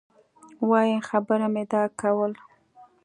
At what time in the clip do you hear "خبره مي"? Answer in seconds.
1.09-1.63